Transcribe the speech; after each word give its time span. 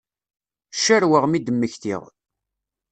Ccarweɣ 0.77 1.23
mi 1.27 1.39
d-mmektiɣ. 1.39 2.01